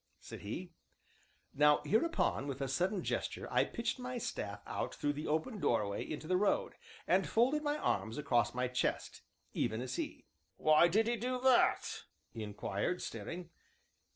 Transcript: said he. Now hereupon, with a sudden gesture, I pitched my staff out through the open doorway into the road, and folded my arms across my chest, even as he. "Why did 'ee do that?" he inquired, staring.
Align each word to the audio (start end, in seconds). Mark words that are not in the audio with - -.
said 0.19 0.39
he. 0.39 0.71
Now 1.53 1.83
hereupon, 1.85 2.47
with 2.47 2.59
a 2.59 2.67
sudden 2.67 3.03
gesture, 3.03 3.47
I 3.53 3.65
pitched 3.65 3.99
my 3.99 4.17
staff 4.17 4.63
out 4.65 4.95
through 4.95 5.13
the 5.13 5.27
open 5.27 5.59
doorway 5.59 6.03
into 6.03 6.25
the 6.27 6.37
road, 6.37 6.73
and 7.05 7.29
folded 7.29 7.61
my 7.61 7.77
arms 7.77 8.17
across 8.17 8.55
my 8.55 8.67
chest, 8.67 9.21
even 9.53 9.79
as 9.79 9.97
he. 9.97 10.25
"Why 10.57 10.87
did 10.87 11.07
'ee 11.07 11.17
do 11.17 11.39
that?" 11.41 12.05
he 12.31 12.41
inquired, 12.41 12.99
staring. 13.03 13.51